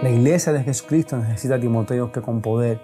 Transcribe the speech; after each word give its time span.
La 0.00 0.10
iglesia 0.10 0.52
de 0.52 0.62
Jesucristo 0.62 1.16
necesita 1.16 1.56
a 1.56 1.60
Timoteo 1.60 2.12
que 2.12 2.22
con 2.22 2.40
poder, 2.40 2.80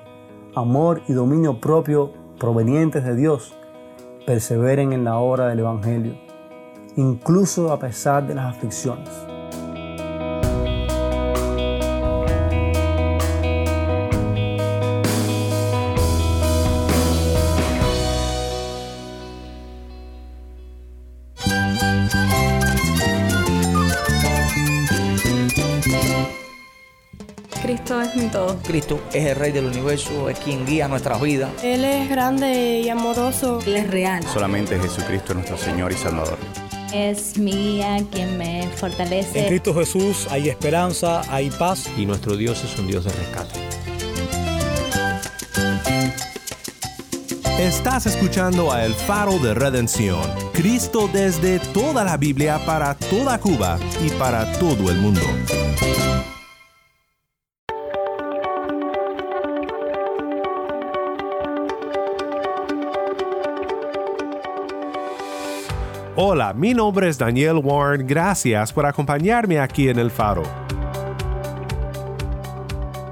amor 0.57 1.03
y 1.07 1.13
dominio 1.13 1.61
propio 1.61 2.13
provenientes 2.41 3.05
de 3.05 3.15
Dios 3.15 3.57
perseveren 4.27 4.93
en 4.93 5.05
la 5.05 5.19
obra 5.19 5.47
del 5.47 5.61
Evangelio, 5.61 6.17
incluso 6.97 7.73
a 7.73 7.79
pesar 7.79 8.27
de 8.27 8.35
las 8.35 8.57
aflicciones. 8.57 9.34
Cristo 28.65 29.01
es 29.13 29.25
el 29.27 29.37
Rey 29.37 29.53
del 29.53 29.67
universo, 29.67 30.29
es 30.29 30.39
quien 30.39 30.67
guía 30.67 30.89
nuestras 30.89 31.21
vidas. 31.21 31.51
Él 31.63 31.85
es 31.85 32.09
grande 32.09 32.81
y 32.85 32.89
amoroso. 32.89 33.61
Él 33.67 33.77
es 33.77 33.91
real. 33.91 34.25
Solamente 34.33 34.79
Jesucristo 34.79 35.33
es 35.33 35.35
nuestro 35.37 35.59
Señor 35.59 35.93
y 35.93 35.97
Salvador. 35.97 36.39
Es 36.93 37.39
mía 37.39 37.99
quien 38.11 38.39
me 38.39 38.69
fortalece. 38.77 39.41
En 39.41 39.49
Cristo 39.49 39.75
Jesús 39.75 40.27
hay 40.31 40.49
esperanza, 40.49 41.23
hay 41.33 41.51
paz. 41.51 41.89
Y 41.97 42.07
nuestro 42.07 42.37
Dios 42.37 42.65
es 42.65 42.79
un 42.79 42.87
Dios 42.87 43.05
de 43.05 43.13
rescate. 43.13 43.61
Estás 47.59 48.07
escuchando 48.07 48.73
a 48.73 48.85
El 48.85 48.95
Faro 48.95 49.39
de 49.39 49.55
Redención. 49.55 50.23
Cristo 50.53 51.09
desde 51.13 51.59
toda 51.59 52.05
la 52.05 52.17
Biblia 52.17 52.61
para 52.67 52.95
toda 52.95 53.39
Cuba 53.39 53.79
y 54.05 54.11
para 54.11 54.53
todo 54.59 54.91
el 54.91 54.99
mundo. 54.99 55.23
Hola, 66.27 66.55
mi 66.55 66.73
nombre 66.73 67.11
es 67.11 67.19
Daniel 67.19 67.61
Warren. 67.63 68.07
Gracias 68.07 68.73
por 68.73 68.87
acompañarme 68.87 69.59
aquí 69.59 69.91
en 69.91 69.99
El 69.99 70.11
Faro. 70.11 70.43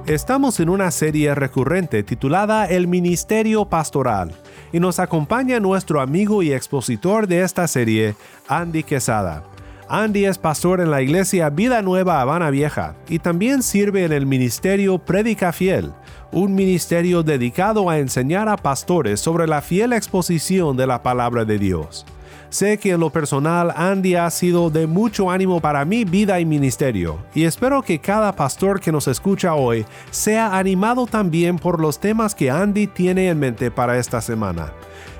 Estamos 0.07 0.59
en 0.61 0.71
una 0.71 0.91
serie 0.91 1.35
recurrente 1.35 2.03
titulada 2.05 2.65
El 2.65 2.89
Ministerio 2.89 3.67
Pastoral 3.67 4.33
y 4.73 4.81
nos 4.81 4.99
acompaña 4.99 5.61
nuestro 5.61 6.01
amigo 6.01 6.43
y 6.43 6.55
expositor 6.55 7.27
de 7.27 7.43
esta 7.43 7.69
serie, 7.69 8.15
Andy 8.49 8.83
Quesada. 8.83 9.43
Andy 9.91 10.25
es 10.25 10.39
pastor 10.39 10.81
en 10.81 10.91
la 10.91 11.03
iglesia 11.03 11.51
Vida 11.51 11.83
Nueva 11.83 12.23
Habana 12.23 12.49
Vieja 12.49 12.95
y 13.11 13.19
también 13.19 13.63
sirve 13.63 14.07
en 14.07 14.13
el 14.13 14.25
ministerio 14.25 14.97
Predica 14.99 15.53
Fiel, 15.53 15.93
un 16.31 16.55
ministerio 16.55 17.23
dedicado 17.23 17.91
a 17.91 17.99
enseñar 17.99 18.49
a 18.49 18.57
pastores 18.57 19.21
sobre 19.21 19.47
la 19.47 19.61
fiel 19.61 19.93
exposición 19.93 20.79
de 20.79 20.87
la 20.87 21.03
palabra 21.03 21.45
de 21.45 21.59
Dios. 21.59 22.07
Sé 22.53 22.77
que 22.77 22.91
en 22.91 23.01
lo 23.01 23.09
personal 23.09 23.73
Andy 23.75 24.15
ha 24.15 24.29
sido 24.29 24.69
de 24.69 24.87
mucho 24.87 25.31
ánimo 25.31 25.59
para 25.61 25.87
mi 25.87 26.05
vida 26.05 26.39
y 26.39 26.45
ministerio, 26.45 27.17
y 27.35 27.45
espero 27.45 27.81
que 27.81 27.99
cada 27.99 28.37
pastor 28.37 28.79
que 28.79 28.93
nos 28.93 29.09
escucha 29.09 29.55
hoy 29.55 29.87
sea 30.11 30.59
animado 30.59 31.07
también 31.07 31.59
por 31.59 31.81
los 31.81 31.99
temas 31.99 32.35
que 32.35 32.51
Andy 32.51 32.89
tiene 32.89 33.31
en 33.31 33.39
mente 33.39 33.71
para 33.71 33.97
esta 33.97 34.21
semana. 34.21 34.71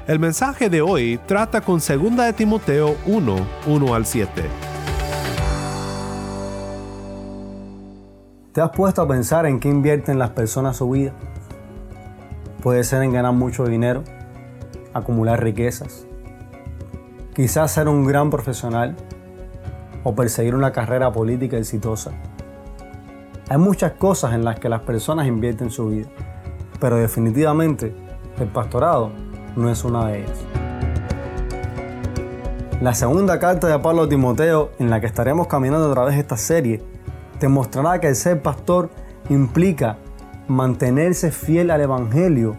El 0.07 0.19
mensaje 0.19 0.69
de 0.69 0.83
hoy 0.83 1.19
trata 1.25 1.63
con 1.63 1.79
2 1.79 2.17
de 2.19 2.35
Timoteo 2.35 2.97
1, 3.07 3.37
1 3.67 3.95
al 3.95 4.05
7. 4.05 4.43
¿Te 8.53 8.61
has 8.61 8.71
puesto 8.73 9.01
a 9.01 9.09
pensar 9.09 9.47
en 9.47 9.59
qué 9.59 9.71
invierten 9.71 10.19
las 10.19 10.33
personas 10.33 10.77
su 10.77 10.91
vida? 10.91 11.15
Puede 12.63 12.85
ser 12.85 13.03
en 13.03 13.15
ganar 13.15 13.33
mucho 13.33 13.65
dinero, 13.65 14.05
acumular 14.93 15.43
riquezas, 15.43 16.07
quizás 17.35 17.73
ser 17.73 17.89
un 17.89 18.05
gran 18.05 18.31
profesional 18.31 18.95
o 20.05 20.15
perseguir 20.15 20.55
una 20.55 20.73
carrera 20.73 21.13
política 21.13 21.57
exitosa. 21.57 22.13
Hay 23.49 23.59
muchas 23.59 23.93
cosas 23.93 24.35
en 24.35 24.45
las 24.45 24.59
que 24.59 24.69
las 24.69 24.81
personas 24.81 25.27
invierten 25.27 25.71
su 25.71 25.89
vida, 25.89 26.09
pero 26.81 26.97
definitivamente 26.97 27.95
el 28.39 28.49
pastorado 28.49 29.11
no 29.57 29.71
es 29.71 29.85
una 29.85 30.07
de 30.07 30.25
ellas. 30.25 30.39
La 32.81 32.95
segunda 32.95 33.39
carta 33.39 33.69
de 33.69 33.79
Pablo 33.79 34.03
a 34.03 34.09
Timoteo, 34.09 34.73
en 34.79 34.91
la 34.91 35.01
que 35.01 35.07
estaremos 35.07 35.47
caminando 35.47 35.89
a 35.89 35.93
través 35.93 36.15
de 36.15 36.21
esta 36.21 36.37
serie, 36.37 36.83
te 37.39 37.49
mostrará 37.49 38.01
que 38.01 38.09
el 38.09 38.17
ser 38.17 38.43
pastor 38.43 38.91
implica 39.29 39.99
mantenerse 40.49 41.31
fiel 41.31 41.71
al 41.71 41.81
Evangelio 41.81 42.57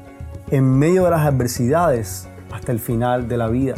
en 0.50 0.78
medio 0.78 1.03
de 1.03 1.11
las 1.11 1.25
adversidades 1.25 2.29
hasta 2.53 2.72
el 2.72 2.79
final 2.79 3.28
de 3.28 3.38
la 3.38 3.47
vida. 3.47 3.75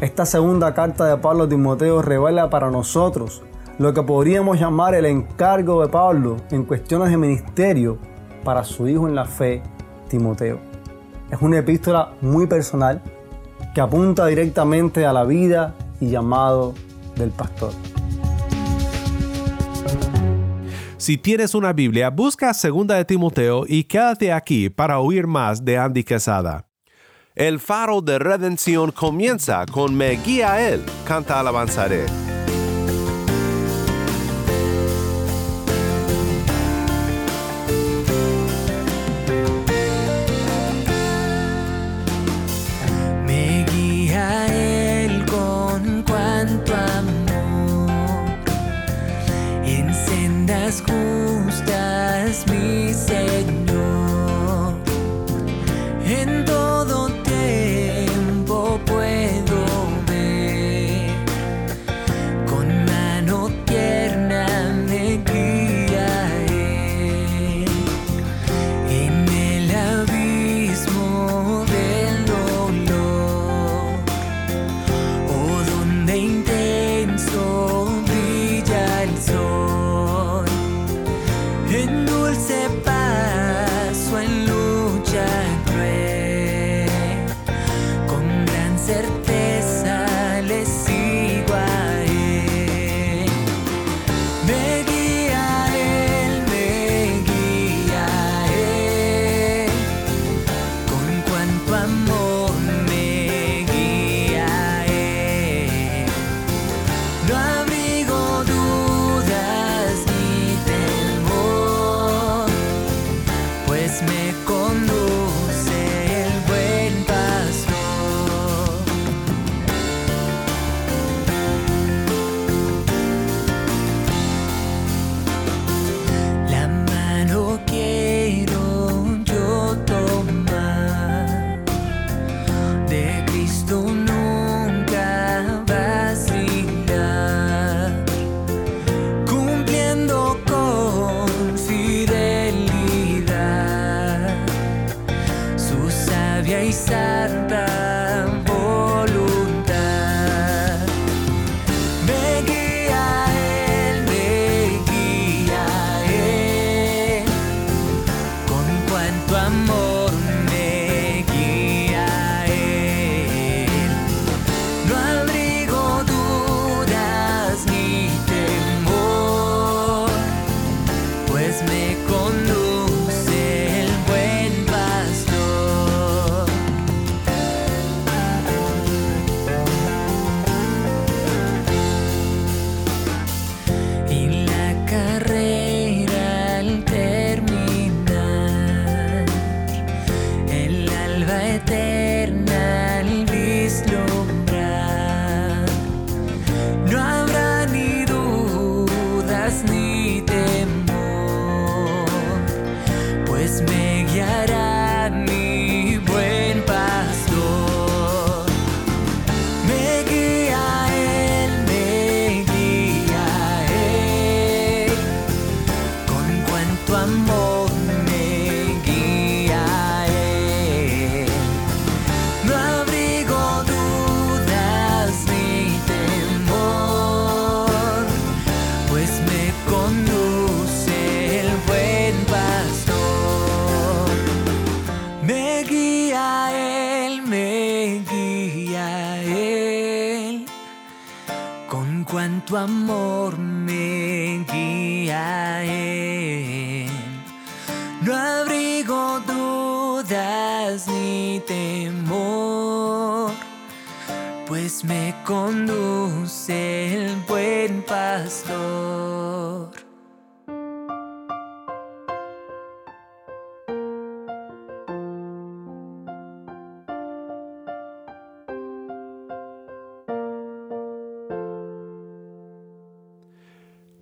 Esta 0.00 0.24
segunda 0.26 0.74
carta 0.74 1.06
de 1.06 1.16
Pablo 1.16 1.44
a 1.44 1.48
Timoteo 1.48 2.02
revela 2.02 2.48
para 2.48 2.70
nosotros 2.70 3.42
lo 3.78 3.92
que 3.92 4.02
podríamos 4.04 4.60
llamar 4.60 4.94
el 4.94 5.06
encargo 5.06 5.82
de 5.82 5.88
Pablo 5.88 6.36
en 6.52 6.64
cuestiones 6.64 7.10
de 7.10 7.16
ministerio 7.16 7.98
para 8.44 8.62
su 8.62 8.86
hijo 8.86 9.08
en 9.08 9.16
la 9.16 9.24
fe, 9.24 9.60
Timoteo. 10.08 10.60
Es 11.32 11.42
una 11.42 11.58
epístola 11.58 12.12
muy 12.20 12.46
personal 12.46 13.02
que 13.74 13.80
apunta 13.80 14.26
directamente 14.26 15.04
a 15.04 15.12
la 15.12 15.24
vida 15.24 15.74
y 16.00 16.10
llamado 16.10 16.74
del 17.16 17.30
pastor. 17.30 17.72
Si 20.96 21.18
tienes 21.18 21.56
una 21.56 21.72
Biblia, 21.72 22.10
busca 22.10 22.52
2 22.52 22.86
de 22.86 23.04
Timoteo 23.04 23.64
y 23.66 23.82
quédate 23.82 24.32
aquí 24.32 24.70
para 24.70 25.00
oír 25.00 25.26
más 25.26 25.64
de 25.64 25.76
Andy 25.76 26.04
Quesada. 26.04 26.67
El 27.38 27.60
faro 27.60 28.00
de 28.00 28.18
redención 28.18 28.90
comienza 28.90 29.64
con 29.70 29.94
Me 29.94 30.16
guía 30.16 30.68
Él, 30.72 30.84
canta 31.06 31.38
alabanzaré. 31.38 32.04
Me 43.24 43.64
guía 43.70 44.46
Él 44.52 45.24
con 45.26 46.02
cuanto 46.02 46.74
amor 46.74 48.40
en 49.64 49.94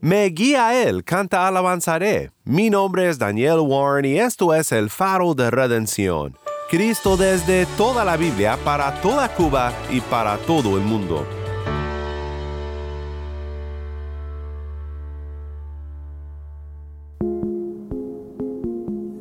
Me 0.07 0.27
guía 0.27 0.85
Él, 0.85 1.03
canta 1.03 1.49
alabanzaré. 1.49 2.31
Mi 2.45 2.71
nombre 2.71 3.09
es 3.09 3.19
Daniel 3.19 3.59
Warren 3.59 4.05
y 4.05 4.21
esto 4.21 4.55
es 4.55 4.71
el 4.71 4.89
faro 4.89 5.35
de 5.35 5.51
redención. 5.51 6.37
Cristo 6.71 7.17
desde 7.17 7.67
toda 7.77 8.05
la 8.05 8.17
Biblia, 8.17 8.57
para 8.65 9.01
toda 9.01 9.29
Cuba 9.35 9.73
y 9.91 10.01
para 10.01 10.37
todo 10.37 10.79
el 10.79 10.85
mundo. 10.85 11.27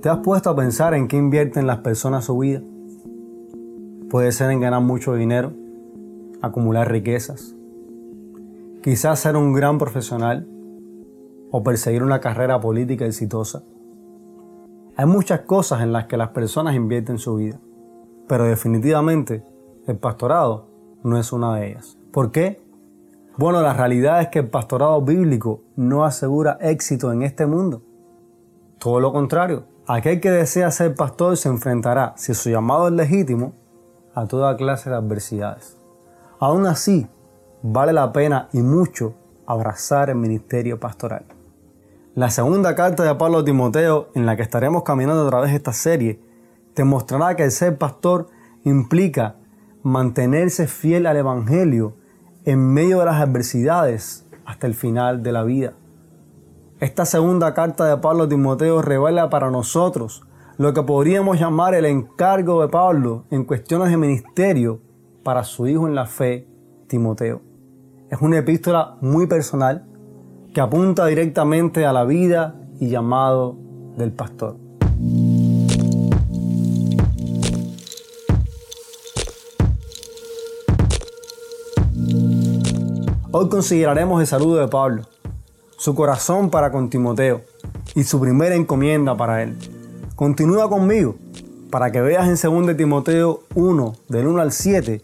¿Te 0.03 0.09
has 0.09 0.19
puesto 0.19 0.51
a 0.51 0.55
pensar 0.55 0.93
en 0.93 1.07
qué 1.07 1.17
invierten 1.17 1.65
las 1.65 1.79
personas 1.79 2.25
su 2.25 2.38
vida? 2.38 2.61
Puede 4.11 4.31
ser 4.31 4.51
en 4.51 4.59
ganar 4.59 4.81
mucho 4.81 5.15
dinero, 5.15 5.51
acumular 6.43 6.91
riquezas, 6.91 7.55
quizás 8.83 9.19
ser 9.19 9.35
un 9.35 9.51
gran 9.51 9.79
profesional 9.79 10.47
o 11.57 11.63
perseguir 11.63 12.03
una 12.03 12.19
carrera 12.19 12.59
política 12.59 13.05
exitosa. 13.05 13.63
Hay 14.97 15.05
muchas 15.05 15.39
cosas 15.41 15.83
en 15.83 15.93
las 15.93 16.03
que 16.03 16.17
las 16.17 16.31
personas 16.31 16.75
invierten 16.75 17.17
su 17.17 17.35
vida, 17.35 17.61
pero 18.27 18.43
definitivamente 18.43 19.41
el 19.87 19.95
pastorado 19.95 20.67
no 21.03 21.17
es 21.17 21.31
una 21.31 21.55
de 21.55 21.69
ellas. 21.71 21.97
¿Por 22.11 22.33
qué? 22.33 22.61
Bueno, 23.37 23.61
la 23.61 23.71
realidad 23.71 24.21
es 24.21 24.27
que 24.27 24.39
el 24.39 24.49
pastorado 24.49 25.01
bíblico 25.01 25.61
no 25.77 26.03
asegura 26.03 26.57
éxito 26.59 27.13
en 27.13 27.21
este 27.21 27.45
mundo. 27.45 27.83
Todo 28.77 28.99
lo 28.99 29.13
contrario, 29.13 29.63
aquel 29.87 30.19
que 30.19 30.31
desea 30.31 30.71
ser 30.71 30.93
pastor 30.93 31.37
se 31.37 31.47
enfrentará, 31.47 32.15
si 32.17 32.33
su 32.33 32.49
llamado 32.49 32.89
es 32.89 32.93
legítimo, 32.95 33.53
a 34.13 34.25
toda 34.25 34.57
clase 34.57 34.89
de 34.89 34.97
adversidades. 34.97 35.77
Aún 36.37 36.67
así, 36.67 37.07
vale 37.63 37.93
la 37.93 38.11
pena 38.11 38.49
y 38.51 38.61
mucho 38.61 39.13
abrazar 39.45 40.09
el 40.09 40.17
ministerio 40.17 40.81
pastoral. 40.81 41.25
La 42.15 42.29
segunda 42.29 42.75
carta 42.75 43.03
de 43.03 43.13
Pablo 43.15 43.39
a 43.39 43.44
Timoteo, 43.44 44.07
en 44.15 44.25
la 44.25 44.38
que 44.38 44.41
estaremos 44.41 44.83
caminando 44.83 45.25
a 45.25 45.29
través 45.29 45.50
de 45.50 45.57
esta 45.57 45.73
serie, 45.73 46.21
te 46.73 46.85
mostrará 46.85 47.35
que 47.35 47.44
el 47.44 47.51
ser 47.51 47.77
pastor 47.77 48.29
implica 48.63 49.35
mantenerse 49.83 50.67
fiel 50.67 51.07
al 51.07 51.17
Evangelio 51.17 51.97
en 52.45 52.65
medio 52.73 53.00
de 53.00 53.06
las 53.06 53.21
adversidades 53.21 54.25
hasta 54.45 54.65
el 54.65 54.75
final 54.75 55.23
de 55.23 55.33
la 55.33 55.44
vida. 55.44 55.73
Esta 56.79 57.06
segunda 57.06 57.53
carta 57.53 57.84
de 57.84 57.98
Pablo 57.98 58.24
a 58.24 58.29
Timoteo 58.29 58.81
revela 58.81 59.29
para 59.29 59.51
nosotros 59.51 60.24
lo 60.57 60.74
que 60.74 60.84
podríamos 60.84 61.38
llamar 61.38 61.74
el 61.74 61.84
encargo 61.84 62.62
de 62.62 62.69
Pablo 62.69 63.25
en 63.29 63.43
cuestiones 63.43 63.89
de 63.89 63.98
ministerio 63.98 64.79
para 65.22 65.43
su 65.43 65.67
hijo 65.67 65.86
en 65.86 65.95
la 65.95 66.05
fe, 66.05 66.48
Timoteo. 66.88 67.41
Es 68.10 68.22
una 68.22 68.38
epístola 68.38 68.95
muy 69.01 69.27
personal 69.27 69.86
que 70.55 70.62
apunta 70.62 71.05
directamente 71.07 71.85
a 71.85 71.91
la 71.91 72.05
vida 72.05 72.55
y 72.79 72.88
llamado 72.88 73.57
del 73.97 74.13
pastor. 74.13 74.55
Hoy 83.31 83.50
consideraremos 83.50 84.21
el 84.21 84.27
saludo 84.27 84.62
de 84.62 84.69
Pablo, 84.69 85.03
su 85.75 85.93
corazón 85.93 86.50
para 86.50 86.71
con 86.71 86.89
Timoteo 86.89 87.41
y 87.93 88.05
su 88.05 88.21
primera 88.21 88.55
encomienda 88.55 89.17
para 89.17 89.43
él. 89.43 89.57
Continúa 90.15 90.69
conmigo 90.69 91.15
para 91.69 91.91
que 91.91 92.00
veas 92.00 92.29
en 92.29 92.65
2 92.65 92.77
Timoteo 92.77 93.41
1, 93.55 93.93
del 94.07 94.25
1 94.25 94.41
al 94.41 94.53
7, 94.53 95.01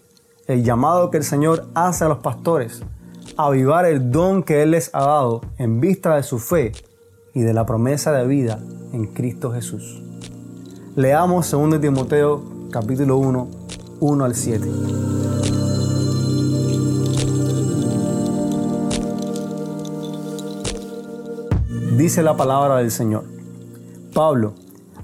el 0.47 0.63
llamado 0.63 1.11
que 1.11 1.17
el 1.17 1.25
Señor 1.25 1.67
hace 1.75 2.05
a 2.05 2.07
los 2.07 2.19
pastores 2.19 2.81
avivar 3.37 3.85
el 3.85 4.11
don 4.11 4.43
que 4.43 4.61
Él 4.63 4.71
les 4.71 4.89
ha 4.93 5.01
dado 5.01 5.41
en 5.57 5.79
vista 5.79 6.15
de 6.15 6.23
su 6.23 6.39
fe 6.39 6.71
y 7.33 7.41
de 7.41 7.53
la 7.53 7.65
promesa 7.65 8.11
de 8.11 8.27
vida 8.27 8.59
en 8.93 9.07
Cristo 9.07 9.51
Jesús. 9.51 10.01
Leamos 10.95 11.49
2 11.51 11.79
Timoteo 11.79 12.43
capítulo 12.71 13.17
1, 13.17 13.47
1 13.99 14.25
al 14.25 14.35
7. 14.35 14.67
Dice 21.97 22.23
la 22.23 22.35
palabra 22.35 22.77
del 22.77 22.91
Señor. 22.91 23.25
Pablo, 24.13 24.53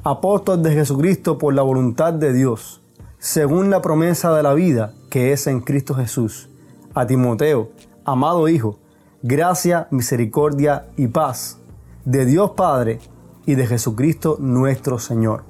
apóstol 0.04 0.64
de 0.64 0.74
Jesucristo 0.74 1.38
por 1.38 1.54
la 1.54 1.62
voluntad 1.62 2.14
de 2.14 2.34
Dios, 2.34 2.82
según 3.20 3.70
la 3.70 3.82
promesa 3.82 4.36
de 4.36 4.44
la 4.44 4.54
vida 4.54 4.94
que 5.10 5.32
es 5.32 5.48
en 5.48 5.62
Cristo 5.62 5.94
Jesús, 5.94 6.50
a 6.94 7.06
Timoteo, 7.06 7.70
amado 8.08 8.48
Hijo, 8.48 8.80
gracia, 9.22 9.88
misericordia 9.92 10.86
y 10.96 11.08
paz 11.08 11.58
de 12.06 12.26
Dios 12.26 12.52
Padre 12.52 13.02
y 13.46 13.56
de 13.56 13.68
Jesucristo 13.68 14.38
nuestro 14.40 14.98
Señor. 14.98 15.44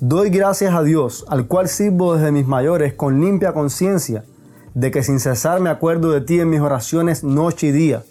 Doy 0.00 0.30
gracias 0.30 0.74
a 0.74 0.82
Dios, 0.82 1.26
al 1.28 1.46
cual 1.46 1.68
sirvo 1.68 2.14
desde 2.14 2.32
mis 2.32 2.46
mayores 2.46 2.94
con 2.94 3.20
limpia 3.20 3.52
conciencia, 3.52 4.24
de 4.72 4.90
que 4.90 5.02
sin 5.02 5.20
cesar 5.20 5.60
me 5.60 5.68
acuerdo 5.68 6.12
de 6.12 6.22
ti 6.22 6.40
en 6.40 6.48
mis 6.48 6.62
oraciones 6.62 7.24
noche 7.24 7.66
y 7.66 7.72
día, 7.72 8.04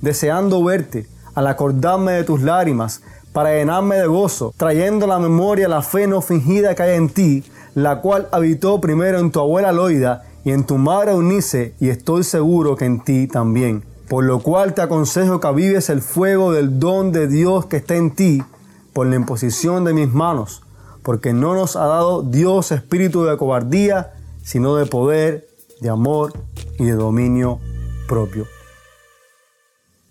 deseando 0.00 0.64
verte, 0.64 1.06
al 1.34 1.46
acordarme 1.46 2.12
de 2.12 2.24
tus 2.24 2.40
lágrimas, 2.40 3.02
para 3.34 3.50
llenarme 3.50 3.96
de 3.96 4.06
gozo, 4.06 4.54
trayendo 4.56 5.04
a 5.04 5.08
la 5.08 5.18
memoria 5.18 5.68
la 5.68 5.82
fe 5.82 6.06
no 6.06 6.22
fingida 6.22 6.74
que 6.74 6.84
hay 6.84 6.96
en 6.96 7.10
ti, 7.10 7.44
la 7.74 8.00
cual 8.00 8.28
habitó 8.32 8.80
primero 8.80 9.18
en 9.18 9.30
tu 9.30 9.40
abuela 9.40 9.72
Loida 9.72 10.25
y 10.46 10.52
en 10.52 10.62
tu 10.62 10.78
madre 10.78 11.10
Eunice, 11.10 11.74
y 11.80 11.88
estoy 11.88 12.22
seguro 12.22 12.76
que 12.76 12.84
en 12.84 13.00
ti 13.00 13.26
también. 13.26 13.84
Por 14.08 14.22
lo 14.22 14.38
cual 14.38 14.74
te 14.74 14.80
aconsejo 14.80 15.40
que 15.40 15.48
avives 15.48 15.90
el 15.90 16.02
fuego 16.02 16.52
del 16.52 16.78
don 16.78 17.10
de 17.10 17.26
Dios 17.26 17.66
que 17.66 17.78
está 17.78 17.96
en 17.96 18.14
ti 18.14 18.44
por 18.92 19.08
la 19.08 19.16
imposición 19.16 19.82
de 19.82 19.92
mis 19.92 20.08
manos, 20.08 20.62
porque 21.02 21.32
no 21.32 21.54
nos 21.54 21.74
ha 21.74 21.86
dado 21.86 22.22
Dios 22.22 22.70
espíritu 22.70 23.24
de 23.24 23.36
cobardía, 23.36 24.12
sino 24.44 24.76
de 24.76 24.86
poder, 24.86 25.48
de 25.80 25.88
amor 25.88 26.32
y 26.78 26.84
de 26.84 26.92
dominio 26.92 27.58
propio. 28.06 28.46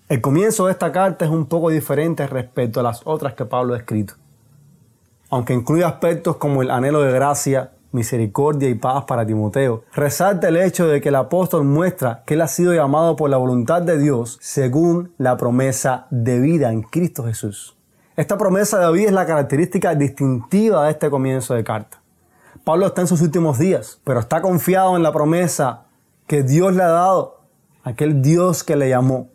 El 0.10 0.20
comienzo 0.20 0.66
de 0.66 0.74
esta 0.74 0.92
carta 0.92 1.24
es 1.24 1.32
un 1.32 1.46
poco 1.46 1.70
diferente 1.70 2.28
respecto 2.28 2.82
a 2.82 2.84
las 2.84 3.04
otras 3.06 3.36
que 3.36 3.46
Pablo 3.46 3.74
ha 3.74 3.78
escrito. 3.78 4.16
Aunque 5.30 5.54
incluye 5.54 5.86
aspectos 5.86 6.36
como 6.36 6.62
el 6.62 6.72
anhelo 6.72 7.04
de 7.04 7.14
gracia, 7.14 7.72
misericordia 7.96 8.70
y 8.70 8.76
paz 8.76 9.06
para 9.06 9.26
Timoteo, 9.26 9.84
resalta 9.94 10.50
el 10.50 10.58
hecho 10.58 10.88
de 10.88 11.02
que 11.02 11.10
el 11.10 11.16
apóstol 11.16 11.64
muestra 11.64 12.22
que 12.28 12.36
él 12.36 12.42
ha 12.42 12.48
sido 12.48 12.76
llamado 12.76 13.16
por 13.16 13.32
la 13.32 13.38
voluntad 13.38 13.82
de 13.82 13.98
Dios 13.98 14.38
según 14.42 15.14
la 15.18 15.38
promesa 15.38 16.06
de 16.12 16.40
vida 16.40 16.72
en 16.72 16.84
Cristo 16.84 17.24
Jesús. 17.24 17.76
Esta 18.16 18.38
promesa 18.38 18.80
de 18.80 18.94
vida 18.94 19.08
es 19.08 19.14
la 19.14 19.26
característica 19.26 19.96
distintiva 19.96 20.86
de 20.86 20.92
este 20.92 21.10
comienzo 21.10 21.56
de 21.56 21.64
carta. 21.64 22.02
Pablo 22.64 22.86
está 22.86 23.02
en 23.02 23.08
sus 23.08 23.22
últimos 23.22 23.58
días, 23.58 24.00
pero 24.04 24.20
está 24.20 24.42
confiado 24.42 24.96
en 24.96 25.04
la 25.04 25.12
promesa 25.12 25.86
que 26.28 26.44
Dios 26.44 26.76
le 26.76 26.84
ha 26.84 26.90
dado, 26.90 27.42
aquel 27.84 28.22
Dios 28.22 28.64
que 28.64 28.76
le 28.76 28.90
llamó. 28.90 29.30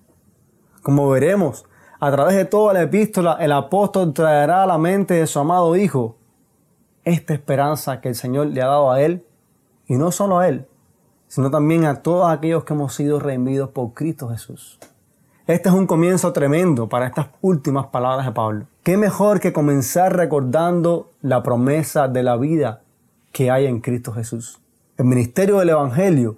Como 0.83 1.09
veremos, 1.11 1.67
a 2.00 2.11
través 2.11 2.37
de 2.37 2.45
toda 2.45 2.73
la 2.73 2.83
epístola, 2.83 3.37
el 3.40 3.52
apóstol 3.52 4.14
traerá 4.14 4.62
a 4.62 4.67
la 4.67 4.79
mente 4.79 5.14
de 5.14 5.26
su 5.26 5.38
amado 5.38 5.76
Hijo 5.76 6.17
esta 7.04 7.35
esperanza 7.35 8.00
que 8.00 8.09
el 8.09 8.14
Señor 8.14 8.49
le 8.49 8.62
ha 8.62 8.66
dado 8.66 8.90
a 8.90 9.00
él, 9.00 9.25
y 9.87 9.97
no 9.97 10.12
solo 10.12 10.38
a 10.38 10.49
él, 10.49 10.66
sino 11.28 11.50
también 11.50 11.85
a 11.85 12.02
todos 12.02 12.30
aquellos 12.30 12.64
que 12.64 12.75
hemos 12.75 12.95
sido 12.95 13.19
redimidos 13.19 13.71
por 13.71 13.95
Cristo 13.95 14.28
Jesús. 14.28 14.78
Este 15.47 15.69
es 15.69 15.75
un 15.75 15.87
comienzo 15.87 16.33
tremendo 16.33 16.88
para 16.88 17.07
estas 17.07 17.28
últimas 17.40 17.87
palabras 17.87 18.25
de 18.26 18.33
Pablo. 18.33 18.66
¿Qué 18.85 18.97
mejor 18.97 19.40
que 19.40 19.52
comenzar 19.52 20.16
recordando 20.16 21.11
la 21.23 21.42
promesa 21.42 22.07
de 22.07 22.23
la 22.23 22.37
vida 22.37 22.83
que 23.33 23.50
hay 23.50 23.66
en 23.66 23.80
Cristo 23.80 24.12
Jesús? 24.12 24.61
El 24.97 25.07
ministerio 25.07 25.59
del 25.59 25.71
Evangelio 25.71 26.37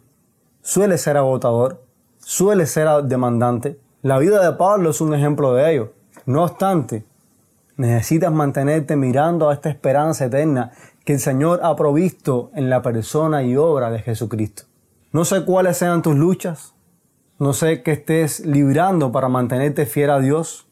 suele 0.63 0.97
ser 0.97 1.17
agotador, 1.17 1.83
suele 2.19 2.65
ser 2.67 2.89
demandante. 3.05 3.79
La 4.01 4.19
vida 4.19 4.43
de 4.43 4.57
Pablo 4.57 4.91
es 4.91 5.01
un 5.01 5.13
ejemplo 5.15 5.53
de 5.53 5.73
ello. 5.73 5.93
No 6.25 6.45
obstante, 6.45 7.05
Necesitas 7.77 8.33
mantenerte 8.33 8.97
mirando 8.97 9.49
a 9.49 9.55
esta 9.55 9.71
esperanza 9.71 10.27
eterna 10.27 10.73
que 11.05 11.15
el 11.15 11.21
Señor 11.21 11.61
ha 11.63 11.75
provisto 11.75 12.51
en 12.55 12.71
la 12.71 12.83
persona 12.83 13.43
y 13.43 13.57
obra 13.57 13.91
de 13.91 14.01
Jesucristo. 14.01 14.65
No 15.11 15.25
sé 15.25 15.45
cuáles 15.45 15.79
sean 15.79 16.03
tus 16.03 16.17
luchas, 16.17 16.75
no 17.39 17.53
sé 17.53 17.83
qué 17.83 17.93
estés 17.93 18.41
librando 18.41 19.11
para 19.11 19.29
mantenerte 19.29 19.85
fiel 19.87 20.11
a 20.11 20.21
Dios, 20.21 20.67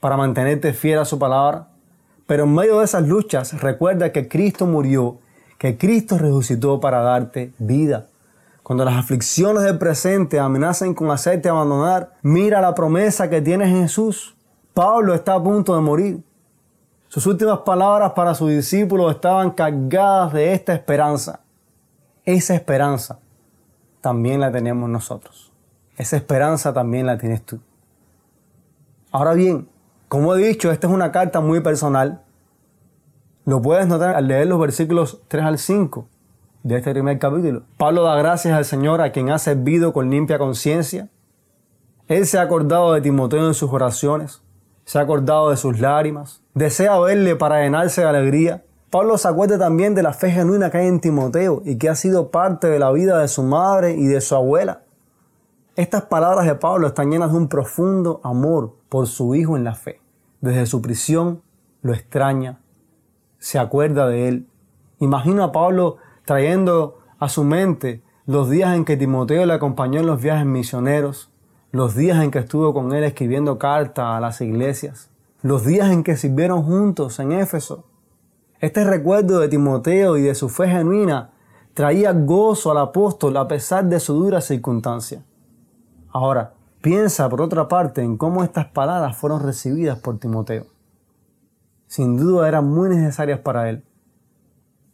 para 0.00 0.16
mantenerte 0.16 0.72
fiel 0.72 0.98
a 0.98 1.04
su 1.04 1.18
palabra, 1.18 1.68
pero 2.26 2.44
en 2.44 2.54
medio 2.54 2.78
de 2.78 2.84
esas 2.84 3.06
luchas 3.06 3.60
recuerda 3.60 4.12
que 4.12 4.28
Cristo 4.28 4.66
murió, 4.66 5.18
que 5.58 5.76
Cristo 5.76 6.16
resucitó 6.16 6.80
para 6.80 7.00
darte 7.00 7.52
vida. 7.58 8.06
Cuando 8.62 8.84
las 8.84 8.96
aflicciones 8.96 9.64
del 9.64 9.78
presente 9.78 10.38
amenazan 10.38 10.94
con 10.94 11.10
hacerte 11.10 11.48
abandonar, 11.48 12.14
mira 12.22 12.60
la 12.60 12.74
promesa 12.74 13.28
que 13.28 13.42
tienes 13.42 13.68
en 13.68 13.82
Jesús. 13.82 14.36
Pablo 14.80 15.12
está 15.12 15.34
a 15.34 15.42
punto 15.42 15.74
de 15.74 15.82
morir. 15.82 16.22
Sus 17.08 17.26
últimas 17.26 17.58
palabras 17.58 18.12
para 18.12 18.34
sus 18.34 18.48
discípulos 18.48 19.14
estaban 19.14 19.50
cargadas 19.50 20.32
de 20.32 20.54
esta 20.54 20.72
esperanza. 20.72 21.40
Esa 22.24 22.54
esperanza 22.54 23.18
también 24.00 24.40
la 24.40 24.50
tenemos 24.50 24.88
nosotros. 24.88 25.52
Esa 25.98 26.16
esperanza 26.16 26.72
también 26.72 27.04
la 27.04 27.18
tienes 27.18 27.44
tú. 27.44 27.60
Ahora 29.10 29.34
bien, 29.34 29.68
como 30.08 30.34
he 30.34 30.48
dicho, 30.48 30.72
esta 30.72 30.86
es 30.86 30.94
una 30.94 31.12
carta 31.12 31.42
muy 31.42 31.60
personal. 31.60 32.22
Lo 33.44 33.60
puedes 33.60 33.86
notar 33.86 34.14
al 34.14 34.28
leer 34.28 34.46
los 34.46 34.58
versículos 34.58 35.20
3 35.28 35.44
al 35.44 35.58
5 35.58 36.08
de 36.62 36.78
este 36.78 36.92
primer 36.92 37.18
capítulo. 37.18 37.64
Pablo 37.76 38.04
da 38.04 38.16
gracias 38.16 38.54
al 38.54 38.64
Señor 38.64 39.02
a 39.02 39.12
quien 39.12 39.28
ha 39.30 39.38
servido 39.38 39.92
con 39.92 40.08
limpia 40.08 40.38
conciencia. 40.38 41.10
Él 42.08 42.24
se 42.24 42.38
ha 42.38 42.40
acordado 42.40 42.94
de 42.94 43.02
Timoteo 43.02 43.46
en 43.46 43.52
sus 43.52 43.70
oraciones 43.70 44.40
se 44.90 44.98
ha 44.98 45.02
acordado 45.02 45.50
de 45.50 45.56
sus 45.56 45.78
lágrimas, 45.78 46.42
desea 46.52 46.98
verle 46.98 47.36
para 47.36 47.62
llenarse 47.62 48.00
de 48.00 48.08
alegría. 48.08 48.64
Pablo 48.90 49.18
se 49.18 49.28
acuerda 49.28 49.56
también 49.56 49.94
de 49.94 50.02
la 50.02 50.12
fe 50.12 50.32
genuina 50.32 50.68
que 50.68 50.78
hay 50.78 50.88
en 50.88 50.98
Timoteo 50.98 51.62
y 51.64 51.78
que 51.78 51.88
ha 51.88 51.94
sido 51.94 52.32
parte 52.32 52.66
de 52.66 52.80
la 52.80 52.90
vida 52.90 53.20
de 53.20 53.28
su 53.28 53.44
madre 53.44 53.92
y 53.92 54.06
de 54.06 54.20
su 54.20 54.34
abuela. 54.34 54.82
Estas 55.76 56.02
palabras 56.06 56.44
de 56.44 56.56
Pablo 56.56 56.88
están 56.88 57.08
llenas 57.12 57.30
de 57.30 57.38
un 57.38 57.46
profundo 57.46 58.20
amor 58.24 58.74
por 58.88 59.06
su 59.06 59.36
hijo 59.36 59.56
en 59.56 59.62
la 59.62 59.76
fe. 59.76 60.00
Desde 60.40 60.66
su 60.66 60.82
prisión 60.82 61.40
lo 61.82 61.94
extraña, 61.94 62.58
se 63.38 63.60
acuerda 63.60 64.08
de 64.08 64.26
él. 64.26 64.48
Imagino 64.98 65.44
a 65.44 65.52
Pablo 65.52 65.98
trayendo 66.24 66.98
a 67.20 67.28
su 67.28 67.44
mente 67.44 68.02
los 68.26 68.50
días 68.50 68.74
en 68.74 68.84
que 68.84 68.96
Timoteo 68.96 69.46
le 69.46 69.52
acompañó 69.52 70.00
en 70.00 70.06
los 70.06 70.20
viajes 70.20 70.46
misioneros, 70.46 71.30
los 71.72 71.94
días 71.94 72.22
en 72.22 72.32
que 72.32 72.40
estuvo 72.40 72.74
con 72.74 72.92
él 72.92 73.04
escribiendo 73.04 73.58
cartas 73.58 74.04
a 74.04 74.20
las 74.20 74.40
iglesias, 74.40 75.08
los 75.42 75.64
días 75.64 75.90
en 75.90 76.02
que 76.02 76.16
sirvieron 76.16 76.64
juntos 76.64 77.20
en 77.20 77.32
Éfeso. 77.32 77.84
Este 78.58 78.84
recuerdo 78.84 79.38
de 79.38 79.48
Timoteo 79.48 80.16
y 80.16 80.22
de 80.22 80.34
su 80.34 80.48
fe 80.48 80.68
genuina 80.68 81.30
traía 81.72 82.12
gozo 82.12 82.72
al 82.72 82.78
apóstol 82.78 83.36
a 83.36 83.46
pesar 83.46 83.84
de 83.84 84.00
su 84.00 84.14
dura 84.14 84.40
circunstancia. 84.40 85.24
Ahora, 86.10 86.54
piensa 86.82 87.28
por 87.28 87.40
otra 87.40 87.68
parte 87.68 88.02
en 88.02 88.16
cómo 88.16 88.42
estas 88.42 88.66
palabras 88.66 89.16
fueron 89.16 89.40
recibidas 89.40 89.98
por 90.00 90.18
Timoteo. 90.18 90.66
Sin 91.86 92.16
duda 92.16 92.48
eran 92.48 92.68
muy 92.68 92.88
necesarias 92.88 93.38
para 93.38 93.70
él. 93.70 93.84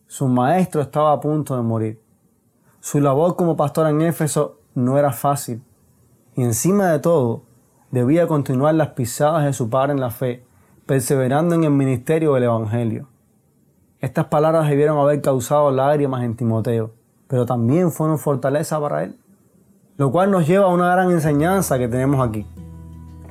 Su 0.06 0.28
maestro 0.28 0.82
estaba 0.82 1.12
a 1.12 1.20
punto 1.20 1.56
de 1.56 1.62
morir. 1.62 2.02
Su 2.80 3.00
labor 3.00 3.34
como 3.34 3.56
pastor 3.56 3.88
en 3.88 4.02
Éfeso 4.02 4.60
no 4.74 4.98
era 4.98 5.12
fácil 5.12 5.62
y 6.36 6.42
encima 6.42 6.92
de 6.92 6.98
todo, 6.98 7.44
debía 7.90 8.26
continuar 8.26 8.74
las 8.74 8.88
pisadas 8.88 9.44
de 9.46 9.54
su 9.54 9.70
padre 9.70 9.94
en 9.94 10.00
la 10.00 10.10
fe, 10.10 10.44
perseverando 10.84 11.54
en 11.54 11.64
el 11.64 11.70
ministerio 11.70 12.34
del 12.34 12.44
Evangelio. 12.44 13.08
Estas 14.00 14.26
palabras 14.26 14.68
debieron 14.68 14.98
haber 14.98 15.22
causado 15.22 15.70
lágrimas 15.70 16.22
en 16.24 16.36
Timoteo, 16.36 16.92
pero 17.26 17.46
también 17.46 17.90
fueron 17.90 18.18
fortaleza 18.18 18.78
para 18.78 19.04
él. 19.04 19.18
Lo 19.96 20.12
cual 20.12 20.30
nos 20.30 20.46
lleva 20.46 20.66
a 20.66 20.68
una 20.68 20.92
gran 20.92 21.10
enseñanza 21.10 21.78
que 21.78 21.88
tenemos 21.88 22.26
aquí. 22.26 22.46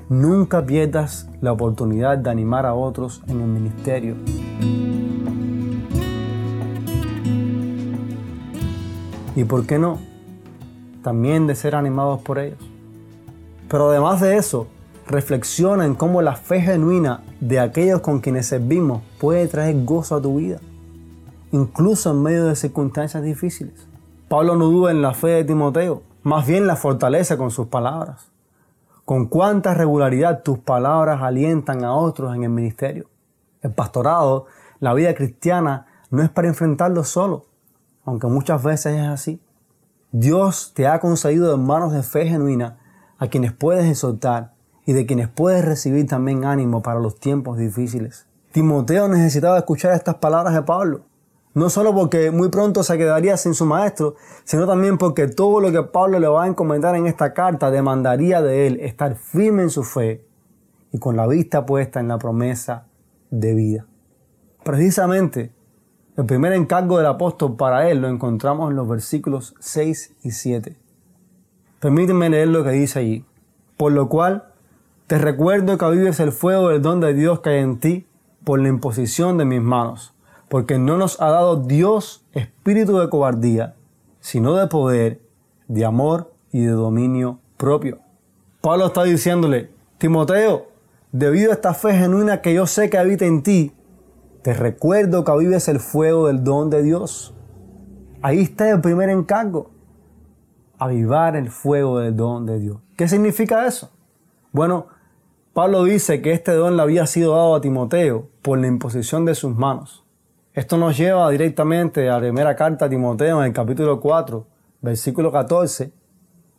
Nunca 0.09 0.65
pierdas 0.65 1.29
la 1.41 1.51
oportunidad 1.51 2.17
de 2.17 2.31
animar 2.31 2.65
a 2.65 2.73
otros 2.73 3.21
en 3.27 3.39
el 3.39 3.47
ministerio. 3.47 4.15
¿Y 9.35 9.43
por 9.43 9.67
qué 9.67 9.77
no? 9.77 9.99
También 11.03 11.45
de 11.45 11.53
ser 11.53 11.75
animados 11.75 12.21
por 12.21 12.39
ellos. 12.39 12.74
Pero 13.69 13.89
además 13.89 14.21
de 14.21 14.37
eso, 14.37 14.67
reflexiona 15.07 15.85
en 15.85 15.95
cómo 15.95 16.21
la 16.21 16.35
fe 16.35 16.61
genuina 16.61 17.23
de 17.39 17.59
aquellos 17.59 18.01
con 18.01 18.19
quienes 18.19 18.47
servimos 18.47 19.01
puede 19.19 19.47
traer 19.47 19.83
gozo 19.83 20.15
a 20.15 20.21
tu 20.21 20.37
vida, 20.37 20.59
incluso 21.51 22.11
en 22.11 22.23
medio 22.23 22.45
de 22.45 22.55
circunstancias 22.55 23.23
difíciles. 23.23 23.87
Pablo 24.27 24.55
no 24.55 24.65
duda 24.65 24.91
en 24.91 25.01
la 25.01 25.13
fe 25.13 25.27
de 25.27 25.43
Timoteo, 25.43 26.01
más 26.23 26.47
bien 26.47 26.67
la 26.67 26.75
fortalece 26.75 27.37
con 27.37 27.51
sus 27.51 27.67
palabras. 27.67 28.31
Con 29.03 29.27
cuánta 29.27 29.75
regularidad 29.75 30.41
tus 30.41 30.57
palabras 30.57 31.21
alientan 31.21 31.83
a 31.83 31.93
otros 31.93 32.35
en 32.35 32.43
el 32.43 32.49
ministerio. 32.49 33.07
El 33.61 33.71
pastorado, 33.71 34.47
la 34.79 34.95
vida 34.95 35.13
cristiana, 35.13 35.85
no 36.09 36.23
es 36.23 36.29
para 36.29 36.47
enfrentarlo 36.47 37.03
solo, 37.03 37.45
aunque 38.03 38.25
muchas 38.27 38.63
veces 38.63 38.99
es 38.99 39.07
así. 39.07 39.39
Dios 40.11 40.71
te 40.73 40.87
ha 40.87 40.99
concedido 40.99 41.51
hermanos 41.51 41.93
de 41.93 42.01
fe 42.01 42.27
genuina 42.27 42.79
a 43.17 43.27
quienes 43.27 43.53
puedes 43.53 43.85
exhortar 43.85 44.53
y 44.85 44.93
de 44.93 45.05
quienes 45.05 45.29
puedes 45.29 45.65
recibir 45.65 46.07
también 46.07 46.45
ánimo 46.45 46.81
para 46.81 46.99
los 46.99 47.19
tiempos 47.19 47.57
difíciles. 47.57 48.27
Timoteo 48.51 49.07
necesitaba 49.07 49.57
escuchar 49.57 49.93
estas 49.93 50.15
palabras 50.15 50.53
de 50.53 50.61
Pablo, 50.61 51.01
no 51.53 51.69
solo 51.69 51.95
porque 51.95 52.31
muy 52.31 52.49
pronto 52.49 52.83
se 52.83 52.97
quedaría 52.97 53.37
sin 53.37 53.53
su 53.53 53.65
maestro, 53.65 54.15
sino 54.43 54.67
también 54.67 54.97
porque 54.97 55.27
todo 55.27 55.61
lo 55.61 55.71
que 55.71 55.83
Pablo 55.83 56.19
le 56.19 56.27
va 56.27 56.43
a 56.43 56.47
encomendar 56.47 56.95
en 56.95 57.07
esta 57.07 57.33
carta 57.33 57.71
demandaría 57.71 58.41
de 58.41 58.67
él 58.67 58.79
estar 58.81 59.15
firme 59.15 59.63
en 59.63 59.69
su 59.69 59.83
fe 59.83 60.25
y 60.91 60.99
con 60.99 61.15
la 61.15 61.27
vista 61.27 61.65
puesta 61.65 61.99
en 61.99 62.09
la 62.09 62.17
promesa 62.17 62.87
de 63.29 63.55
vida. 63.55 63.85
Precisamente, 64.63 65.53
el 66.17 66.25
primer 66.25 66.53
encargo 66.53 66.97
del 66.97 67.07
apóstol 67.07 67.55
para 67.55 67.89
él 67.89 68.01
lo 68.01 68.09
encontramos 68.09 68.69
en 68.69 68.75
los 68.75 68.87
versículos 68.87 69.55
6 69.59 70.15
y 70.23 70.31
7. 70.31 70.77
Permíteme 71.85 72.31
leer 72.31 72.47
lo 72.47 72.63
que 72.63 72.71
dice 72.71 72.97
allí. 72.97 73.25
Por 73.77 73.91
lo 73.91 74.09
cual, 74.09 74.45
te 75.05 75.19
recuerdo 75.19 75.77
que 75.77 75.87
vives 75.91 76.19
el 76.19 76.31
fuego 76.31 76.69
del 76.69 76.81
don 76.81 76.99
de 76.99 77.13
Dios 77.13 77.41
que 77.41 77.51
hay 77.51 77.59
en 77.59 77.79
ti 77.79 78.07
por 78.43 78.59
la 78.59 78.69
imposición 78.69 79.37
de 79.37 79.45
mis 79.45 79.61
manos, 79.61 80.15
porque 80.49 80.79
no 80.79 80.97
nos 80.97 81.21
ha 81.21 81.29
dado 81.29 81.57
Dios 81.57 82.25
espíritu 82.33 82.97
de 82.97 83.07
cobardía, 83.07 83.75
sino 84.19 84.55
de 84.55 84.65
poder, 84.65 85.21
de 85.67 85.85
amor 85.85 86.33
y 86.51 86.61
de 86.61 86.71
dominio 86.71 87.37
propio. 87.55 87.99
Pablo 88.61 88.87
está 88.87 89.03
diciéndole, 89.03 89.69
Timoteo, 89.99 90.65
debido 91.11 91.51
a 91.51 91.53
esta 91.53 91.75
fe 91.75 91.93
genuina 91.93 92.41
que 92.41 92.55
yo 92.55 92.65
sé 92.65 92.89
que 92.89 92.97
habita 92.97 93.25
en 93.25 93.43
ti, 93.43 93.73
te 94.41 94.55
recuerdo 94.55 95.23
que 95.23 95.37
vives 95.37 95.67
el 95.67 95.79
fuego 95.79 96.25
del 96.25 96.43
don 96.43 96.71
de 96.71 96.81
Dios. 96.81 97.35
Ahí 98.23 98.41
está 98.41 98.71
el 98.71 98.81
primer 98.81 99.09
encargo, 99.09 99.74
avivar 100.79 101.35
el 101.35 101.49
fuego 101.49 101.99
del 101.99 102.15
don 102.15 102.45
de 102.45 102.59
Dios. 102.59 102.77
¿Qué 102.95 103.07
significa 103.07 103.65
eso? 103.67 103.91
Bueno, 104.51 104.87
Pablo 105.53 105.83
dice 105.83 106.21
que 106.21 106.33
este 106.33 106.51
don 106.51 106.75
le 106.75 106.83
había 106.83 107.05
sido 107.07 107.35
dado 107.35 107.55
a 107.55 107.61
Timoteo 107.61 108.27
por 108.41 108.59
la 108.59 108.67
imposición 108.67 109.25
de 109.25 109.35
sus 109.35 109.55
manos. 109.55 110.03
Esto 110.53 110.77
nos 110.77 110.97
lleva 110.97 111.29
directamente 111.29 112.09
a 112.09 112.13
la 112.13 112.19
primera 112.19 112.55
carta 112.55 112.85
a 112.85 112.89
Timoteo 112.89 113.39
en 113.39 113.47
el 113.47 113.53
capítulo 113.53 113.99
4, 113.99 114.45
versículo 114.81 115.31
14, 115.31 115.91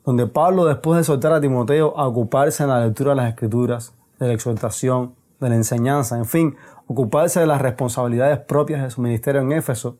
donde 0.04 0.26
Pablo 0.26 0.64
después 0.64 0.98
de 0.98 1.04
soltar 1.04 1.32
a 1.32 1.40
Timoteo 1.40 1.96
a 1.96 2.06
ocuparse 2.06 2.62
en 2.62 2.68
la 2.68 2.84
lectura 2.84 3.10
de 3.10 3.16
las 3.16 3.28
escrituras, 3.30 3.94
de 4.18 4.28
la 4.28 4.32
exhortación, 4.34 5.14
de 5.40 5.48
la 5.48 5.56
enseñanza, 5.56 6.16
en 6.16 6.26
fin, 6.26 6.56
ocuparse 6.86 7.40
de 7.40 7.46
las 7.46 7.60
responsabilidades 7.60 8.38
propias 8.38 8.82
de 8.82 8.90
su 8.90 9.00
ministerio 9.00 9.40
en 9.40 9.52
Éfeso, 9.52 9.96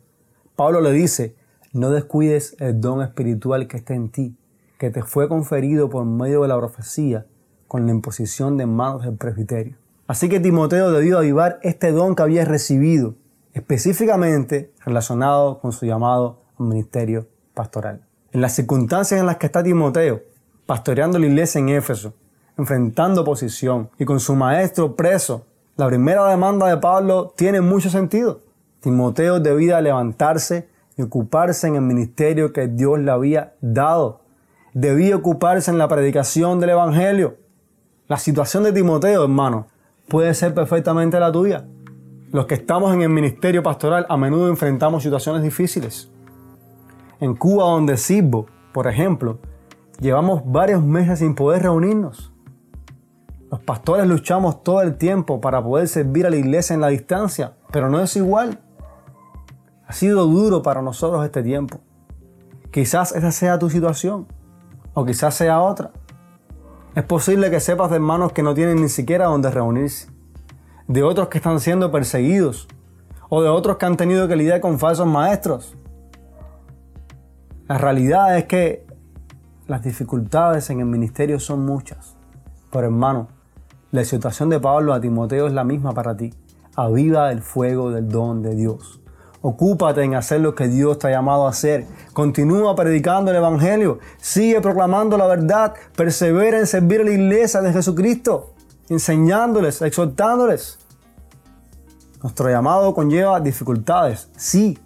Pablo 0.55 0.81
le 0.81 0.93
dice, 0.93 1.37
no 1.77 1.91
descuides 1.91 2.57
el 2.59 2.81
don 2.81 3.03
espiritual 3.03 3.69
que 3.69 3.77
está 3.77 3.95
en 3.95 4.09
ti, 4.09 4.35
que 4.79 4.91
te 4.91 5.03
fue 5.03 5.29
conferido 5.29 5.91
por 5.91 6.05
medio 6.07 6.43
de 6.43 6.49
la 6.49 6.57
profecía 6.57 7.27
con 7.69 7.85
la 7.85 7.93
imposición 7.93 8.57
de 8.57 8.67
manos 8.67 9.03
del 9.05 9.17
presbiterio. 9.17 9.77
Así 10.07 10.29
que 10.29 10.41
Timoteo 10.41 10.91
debió 10.91 11.19
avivar 11.19 11.59
este 11.63 11.93
don 11.93 12.15
que 12.15 12.23
había 12.23 12.45
recibido 12.45 13.15
específicamente 13.53 14.73
relacionado 14.85 15.61
con 15.61 15.73
su 15.73 15.85
llamado 15.87 16.41
al 16.59 16.67
ministerio 16.67 17.27
pastoral. 17.53 18.01
En 18.33 18.41
las 18.41 18.55
circunstancias 18.55 19.21
en 19.21 19.27
las 19.27 19.37
que 19.37 19.47
está 19.47 19.63
Timoteo, 19.63 20.23
pastoreando 20.65 21.19
la 21.19 21.27
iglesia 21.27 21.59
en 21.59 21.69
Éfeso, 21.71 22.15
enfrentando 22.57 23.23
oposición 23.23 23.91
y 23.99 24.05
con 24.05 24.21
su 24.21 24.35
maestro 24.35 24.97
preso, 24.97 25.45
la 25.77 25.87
primera 25.89 26.27
demanda 26.29 26.69
de 26.69 26.79
Pablo 26.79 27.35
tiene 27.37 27.61
mucho 27.61 27.91
sentido. 27.91 28.41
Timoteo 28.81 29.41
debía 29.41 29.81
levantarse 29.81 30.69
y 30.97 31.03
ocuparse 31.03 31.69
en 31.69 31.77
el 31.77 31.83
ministerio 31.83 32.53
que 32.53 32.69
Dios 32.69 32.99
le 32.99 33.11
había 33.11 33.55
dado. 33.61 34.21
Debía 34.73 35.17
ocuparse 35.17 35.71
en 35.71 35.79
la 35.79 35.89
predicación 35.89 36.61
del 36.61 36.71
Evangelio. 36.71 37.37
La 38.09 38.19
situación 38.19 38.63
de 38.63 38.73
Timoteo, 38.73 39.25
hermano, 39.25 39.67
puede 40.09 40.33
ser 40.35 40.55
perfectamente 40.55 41.19
la 41.21 41.33
tuya. 41.33 41.67
Los 42.33 42.47
que 42.47 42.55
estamos 42.55 42.93
en 42.95 43.03
el 43.03 43.09
ministerio 43.09 43.63
pastoral 43.63 44.07
a 44.09 44.17
menudo 44.17 44.49
enfrentamos 44.49 45.03
situaciones 45.03 45.43
difíciles. 45.43 46.11
En 47.21 47.35
Cuba, 47.35 47.65
donde 47.65 47.97
sirvo, 47.97 48.47
por 48.73 48.87
ejemplo, 48.87 49.39
llevamos 50.01 50.43
varios 50.45 50.83
meses 50.83 51.21
sin 51.21 51.35
poder 51.35 51.63
reunirnos. 51.63 52.33
Los 53.51 53.61
pastores 53.61 54.07
luchamos 54.07 54.63
todo 54.63 54.83
el 54.83 54.97
tiempo 54.97 55.41
para 55.41 55.63
poder 55.63 55.89
servir 55.89 56.27
a 56.27 56.31
la 56.31 56.37
iglesia 56.37 56.75
en 56.75 56.81
la 56.81 56.89
distancia, 56.89 57.55
pero 57.71 57.89
no 57.89 58.01
es 58.01 58.17
igual. 58.17 58.61
Ha 59.87 59.93
sido 59.93 60.27
duro 60.27 60.63
para 60.63 60.83
nosotros 60.83 61.25
este 61.25 61.43
tiempo. 61.43 61.79
Quizás 62.71 63.13
esa 63.13 63.31
sea 63.31 63.59
tu 63.59 63.71
situación, 63.71 64.27
o 64.95 65.05
quizás 65.05 65.35
sea 65.35 65.61
otra. 65.61 65.93
Es 66.95 67.05
posible 67.05 67.51
que 67.51 67.61
sepas 67.61 67.91
de 67.91 67.97
hermanos 67.97 68.33
que 68.33 68.43
no 68.43 68.55
tienen 68.55 68.81
ni 68.81 68.89
siquiera 68.89 69.27
donde 69.27 69.51
reunirse 69.51 70.09
de 70.89 71.03
otros 71.03 71.29
que 71.29 71.39
están 71.39 71.61
siendo 71.61 71.91
perseguidos 71.91 72.69
o 73.29 73.43
de 73.43 73.49
otros 73.49 73.77
que 73.77 73.87
han 73.87 73.97
tenido 73.97 74.29
que 74.29 74.37
lidiar 74.37 74.61
con 74.61 74.79
falsos 74.79 75.07
maestros. 75.07 75.75
La 77.69 77.79
realidad 77.79 78.39
es 78.39 78.45
que 78.45 78.87
las 79.67 79.83
dificultades 79.83 80.71
en 80.71 80.81
el 80.81 80.87
ministerio 80.87 81.41
son 81.41 81.67
muchas. 81.67 82.17
Pero 82.71 82.87
hermano, 82.87 83.29
la 83.91 84.05
situación 84.05 84.49
de 84.49 84.61
Pablo 84.61 84.95
a 84.95 85.01
Timoteo 85.01 85.49
es 85.49 85.53
la 85.53 85.65
misma 85.65 85.93
para 85.93 86.17
ti. 86.17 86.33
Aviva 86.77 87.33
el 87.33 87.43
fuego 87.43 87.91
del 87.91 88.09
don 88.09 88.43
de 88.43 88.55
Dios. 88.55 89.01
Ocúpate 89.43 90.03
en 90.03 90.15
hacer 90.15 90.41
lo 90.41 90.55
que 90.55 90.69
Dios 90.69 90.99
te 90.99 91.09
ha 91.09 91.11
llamado 91.11 91.47
a 91.47 91.51
hacer. 91.51 91.87
Continúa 92.13 92.75
predicando 92.75 93.31
el 93.31 93.37
Evangelio. 93.37 93.99
Sigue 94.19 94.61
proclamando 94.61 95.17
la 95.17 95.27
verdad. 95.27 95.75
Persevera 95.95 96.59
en 96.59 96.67
servir 96.67 97.01
a 97.01 97.05
la 97.05 97.13
iglesia 97.13 97.61
de 97.61 97.73
Jesucristo 97.73 98.55
enseñándoles, 98.89 99.83
exhortándoles. 99.83 100.79
Nuestro 102.23 102.49
llamado 102.49 102.95
conlleva 102.95 103.41
dificultades, 103.41 104.29
sí, 104.37 104.79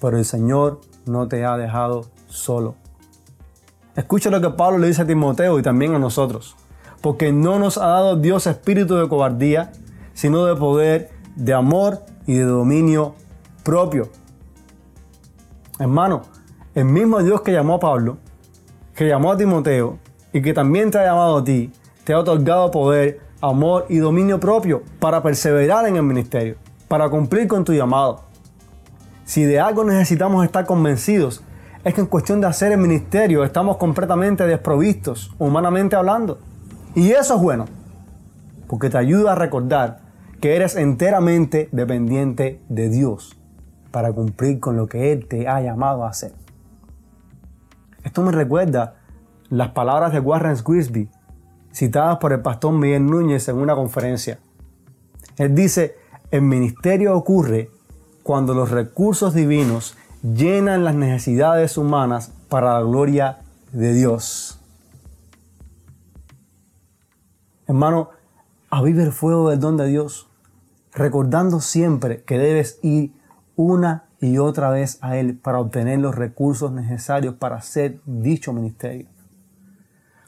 pero 0.00 0.18
el 0.18 0.24
Señor 0.24 0.80
no 1.06 1.28
te 1.28 1.44
ha 1.44 1.56
dejado 1.56 2.06
solo. 2.26 2.74
Escucha 3.96 4.30
lo 4.30 4.40
que 4.40 4.50
Pablo 4.50 4.78
le 4.78 4.88
dice 4.88 5.02
a 5.02 5.06
Timoteo 5.06 5.58
y 5.58 5.62
también 5.62 5.94
a 5.94 5.98
nosotros. 5.98 6.56
Porque 7.00 7.32
no 7.32 7.58
nos 7.58 7.78
ha 7.78 7.86
dado 7.86 8.16
Dios 8.16 8.46
espíritu 8.46 8.96
de 8.96 9.08
cobardía, 9.08 9.72
sino 10.14 10.44
de 10.44 10.56
poder, 10.56 11.10
de 11.36 11.54
amor 11.54 12.02
y 12.26 12.34
de 12.34 12.44
dominio 12.44 13.14
propio. 13.68 14.08
Hermano, 15.78 16.22
el 16.74 16.86
mismo 16.86 17.22
Dios 17.22 17.42
que 17.42 17.52
llamó 17.52 17.74
a 17.74 17.80
Pablo, 17.80 18.16
que 18.94 19.06
llamó 19.06 19.30
a 19.30 19.36
Timoteo 19.36 19.98
y 20.32 20.40
que 20.40 20.54
también 20.54 20.90
te 20.90 20.96
ha 20.96 21.04
llamado 21.04 21.36
a 21.36 21.44
ti, 21.44 21.70
te 22.04 22.14
ha 22.14 22.18
otorgado 22.18 22.70
poder, 22.70 23.20
amor 23.42 23.84
y 23.90 23.98
dominio 23.98 24.40
propio 24.40 24.84
para 24.98 25.22
perseverar 25.22 25.86
en 25.86 25.96
el 25.96 26.02
ministerio, 26.02 26.56
para 26.88 27.10
cumplir 27.10 27.46
con 27.46 27.62
tu 27.62 27.74
llamado. 27.74 28.22
Si 29.26 29.44
de 29.44 29.60
algo 29.60 29.84
necesitamos 29.84 30.46
estar 30.46 30.64
convencidos, 30.64 31.44
es 31.84 31.92
que 31.92 32.00
en 32.00 32.06
cuestión 32.06 32.40
de 32.40 32.46
hacer 32.46 32.72
el 32.72 32.78
ministerio 32.78 33.44
estamos 33.44 33.76
completamente 33.76 34.46
desprovistos, 34.46 35.30
humanamente 35.38 35.94
hablando. 35.94 36.38
Y 36.94 37.10
eso 37.10 37.34
es 37.34 37.42
bueno, 37.42 37.66
porque 38.66 38.88
te 38.88 38.96
ayuda 38.96 39.32
a 39.32 39.34
recordar 39.34 40.00
que 40.40 40.56
eres 40.56 40.74
enteramente 40.74 41.68
dependiente 41.70 42.62
de 42.70 42.88
Dios 42.88 43.37
para 43.90 44.12
cumplir 44.12 44.60
con 44.60 44.76
lo 44.76 44.86
que 44.86 45.12
Él 45.12 45.26
te 45.26 45.48
ha 45.48 45.60
llamado 45.60 46.04
a 46.04 46.10
hacer. 46.10 46.32
Esto 48.04 48.22
me 48.22 48.32
recuerda 48.32 48.96
las 49.50 49.70
palabras 49.70 50.12
de 50.12 50.20
Warren 50.20 50.56
Squisby 50.56 51.08
citadas 51.72 52.18
por 52.18 52.32
el 52.32 52.40
pastor 52.40 52.72
Miguel 52.72 53.06
Núñez 53.06 53.48
en 53.48 53.56
una 53.56 53.74
conferencia. 53.74 54.38
Él 55.36 55.54
dice, 55.54 55.96
el 56.30 56.42
ministerio 56.42 57.16
ocurre 57.16 57.70
cuando 58.22 58.54
los 58.54 58.70
recursos 58.70 59.34
divinos 59.34 59.96
llenan 60.22 60.84
las 60.84 60.94
necesidades 60.94 61.78
humanas 61.78 62.32
para 62.48 62.74
la 62.74 62.80
gloria 62.80 63.38
de 63.72 63.94
Dios. 63.94 64.60
Hermano, 67.66 68.10
aviva 68.70 69.02
el 69.02 69.12
fuego 69.12 69.50
del 69.50 69.60
don 69.60 69.76
de 69.76 69.86
Dios, 69.86 70.26
recordando 70.92 71.60
siempre 71.60 72.22
que 72.22 72.38
debes 72.38 72.78
ir 72.82 73.12
una 73.58 74.04
y 74.20 74.38
otra 74.38 74.70
vez 74.70 74.98
a 75.02 75.16
Él 75.16 75.36
para 75.36 75.58
obtener 75.58 75.98
los 75.98 76.14
recursos 76.14 76.70
necesarios 76.70 77.34
para 77.34 77.56
hacer 77.56 78.00
dicho 78.06 78.52
ministerio. 78.52 79.08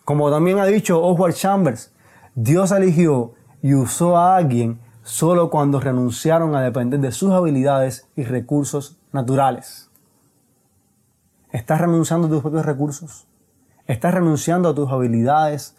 Como 0.05 0.33
también 0.33 0.59
ha 0.59 0.67
dicho 0.67 1.01
Oswald 1.01 1.37
Chambers, 1.37 1.93
Dios 2.35 2.73
eligió 2.73 3.35
y 3.63 3.75
usó 3.75 4.17
a 4.17 4.37
alguien 4.37 4.81
solo 5.05 5.49
cuando 5.49 5.79
renunciaron 5.79 6.57
a 6.57 6.63
depender 6.63 6.99
de 6.99 7.13
sus 7.13 7.31
habilidades 7.31 8.09
y 8.17 8.25
recursos 8.25 8.99
naturales. 9.13 9.91
¿Estás 11.53 11.81
renunciando 11.81 12.27
a 12.27 12.31
tus 12.31 12.43
propios 12.43 12.67
recursos? 12.67 13.29
¿Estás 13.87 14.13
renunciando 14.13 14.71
a 14.71 14.75
tus 14.75 14.91
habilidades? 14.91 15.77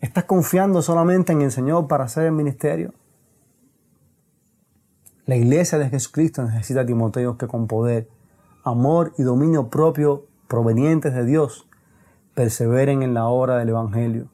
¿Estás 0.00 0.24
confiando 0.24 0.82
solamente 0.82 1.32
en 1.32 1.42
el 1.42 1.50
Señor 1.50 1.88
para 1.88 2.04
hacer 2.04 2.26
el 2.26 2.32
ministerio? 2.32 2.94
La 5.26 5.36
iglesia 5.36 5.78
de 5.78 5.88
Jesucristo 5.88 6.42
necesita 6.42 6.82
a 6.82 6.86
Timoteo 6.86 7.38
que 7.38 7.46
con 7.46 7.66
poder, 7.66 8.08
amor 8.62 9.14
y 9.16 9.22
dominio 9.22 9.70
propio 9.70 10.26
provenientes 10.48 11.14
de 11.14 11.24
Dios 11.24 11.66
perseveren 12.34 13.02
en 13.02 13.14
la 13.14 13.26
obra 13.26 13.56
del 13.56 13.70
Evangelio, 13.70 14.28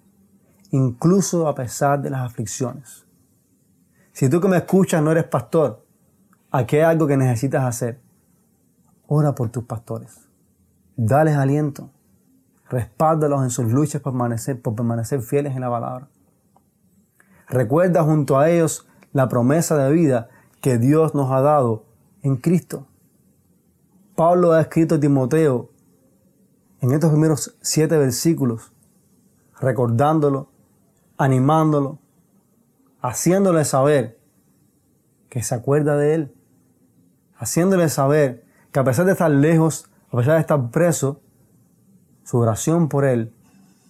incluso 0.72 1.46
a 1.46 1.54
pesar 1.54 2.02
de 2.02 2.10
las 2.10 2.22
aflicciones. 2.22 3.06
Si 4.12 4.28
tú 4.28 4.40
que 4.40 4.48
me 4.48 4.56
escuchas 4.56 5.00
no 5.00 5.12
eres 5.12 5.24
pastor, 5.24 5.86
aquí 6.50 6.76
hay 6.76 6.82
algo 6.82 7.06
que 7.06 7.16
necesitas 7.16 7.64
hacer. 7.64 8.00
Ora 9.06 9.34
por 9.34 9.50
tus 9.50 9.64
pastores. 9.64 10.28
Dales 10.96 11.36
aliento. 11.36 11.90
Respáldalos 12.68 13.42
en 13.44 13.50
sus 13.50 13.72
luchas 13.72 14.00
por 14.02 14.12
permanecer, 14.12 14.60
por 14.60 14.74
permanecer 14.74 15.22
fieles 15.22 15.54
en 15.54 15.60
la 15.60 15.70
palabra. 15.70 16.08
Recuerda 17.48 18.02
junto 18.02 18.38
a 18.38 18.50
ellos 18.50 18.88
la 19.12 19.28
promesa 19.28 19.76
de 19.76 19.92
vida 19.92 20.28
que 20.60 20.78
Dios 20.78 21.14
nos 21.14 21.30
ha 21.30 21.40
dado 21.40 21.84
en 22.22 22.36
Cristo. 22.36 22.86
Pablo 24.14 24.52
ha 24.52 24.60
escrito 24.60 24.96
a 24.96 25.00
Timoteo 25.00 25.70
en 26.80 26.92
estos 26.92 27.10
primeros 27.10 27.56
siete 27.60 27.96
versículos, 27.96 28.72
recordándolo, 29.58 30.48
animándolo, 31.16 31.98
haciéndole 33.00 33.64
saber 33.64 34.18
que 35.28 35.42
se 35.42 35.54
acuerda 35.54 35.96
de 35.96 36.14
él, 36.14 36.34
haciéndole 37.36 37.88
saber 37.88 38.44
que 38.72 38.80
a 38.80 38.84
pesar 38.84 39.06
de 39.06 39.12
estar 39.12 39.30
lejos, 39.30 39.90
a 40.10 40.16
pesar 40.16 40.34
de 40.34 40.40
estar 40.40 40.70
preso, 40.70 41.20
su 42.24 42.38
oración 42.38 42.88
por 42.88 43.04
él 43.04 43.32